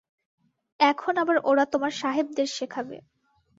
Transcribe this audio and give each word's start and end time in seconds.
এখন 0.79 1.13
আবার 1.17 1.37
ওরা 1.43 1.65
তোমার 1.65 1.91
সাহেবদের 2.01 2.47
শেখাবে। 2.57 2.97